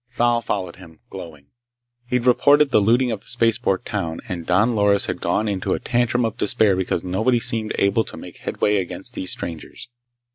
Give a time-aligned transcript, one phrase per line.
[0.09, 1.45] Thal followed him, glowing.
[2.07, 5.79] He'd reported the looting of the spaceport town, and Don Loris had gone into a
[5.79, 9.89] tantrum of despair because nobody seemed able to make headway against these strangers.